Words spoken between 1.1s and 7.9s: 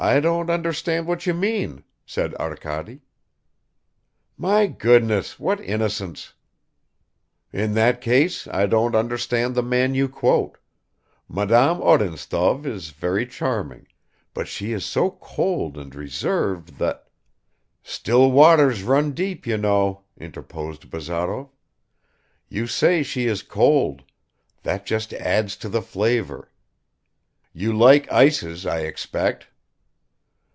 you mean," said Arkady. "My goodness, what innocence!" "In